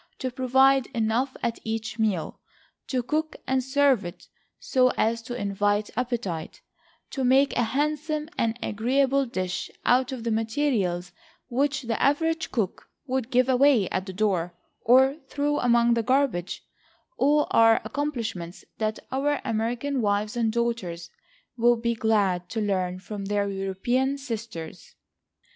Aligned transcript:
To 0.17 0.31
provide 0.31 0.87
enough 0.95 1.37
at 1.43 1.59
each 1.63 1.99
meal; 1.99 2.39
to 2.87 3.03
cook 3.03 3.35
and 3.45 3.63
serve 3.63 4.03
it 4.03 4.29
so 4.57 4.87
as 4.97 5.21
to 5.21 5.37
invite 5.39 5.91
appetite; 5.95 6.61
to 7.11 7.23
make 7.23 7.55
a 7.55 7.61
handsome 7.61 8.27
and 8.35 8.57
agreeable 8.63 9.27
dish 9.27 9.69
out 9.85 10.11
of 10.11 10.23
the 10.23 10.31
materials 10.31 11.11
which 11.49 11.83
the 11.83 12.01
average 12.01 12.51
cook 12.51 12.89
would 13.05 13.29
give 13.29 13.47
away 13.47 13.87
at 13.89 14.07
the 14.07 14.11
door, 14.13 14.55
or 14.81 15.17
throw 15.29 15.59
among 15.59 15.93
the 15.93 16.01
garbage; 16.01 16.63
all 17.19 17.45
are 17.51 17.79
accomplishments 17.85 18.65
that 18.79 18.97
our 19.11 19.39
American 19.45 20.01
wives 20.01 20.35
and 20.35 20.51
daughters 20.51 21.11
will 21.57 21.75
be 21.75 21.93
glad 21.93 22.49
to 22.49 22.59
learn 22.59 22.97
from 22.97 23.25
their 23.25 23.47
European 23.47 24.17
sisters. 24.17 24.95